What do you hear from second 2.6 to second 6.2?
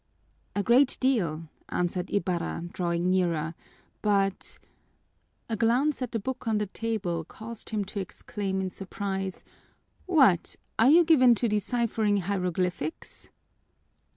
drawing nearer, "but" A glance at the